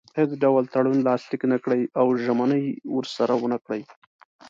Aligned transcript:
هیڅ 0.17 0.31
ډول 0.43 0.63
تړون 0.73 0.97
لاسلیک 1.07 1.41
نه 1.53 1.57
کړي 1.63 1.81
او 1.99 2.07
ژمنې 2.23 2.63
ورسره 2.95 3.33
ونه 3.37 3.57
کړي. 3.65 3.81